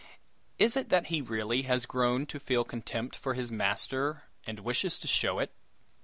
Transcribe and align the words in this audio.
Is 0.57 0.75
it 0.75 0.89
that 0.89 1.07
he 1.13 1.21
really 1.21 1.61
has 1.69 1.85
grown 1.85 2.25
to 2.25 2.39
feel 2.39 2.63
contempt 2.63 3.15
for 3.15 3.35
his 3.35 3.51
master, 3.51 4.23
and 4.47 4.61
wishes 4.61 4.97
to 4.97 5.07
show 5.07 5.37
it? 5.37 5.51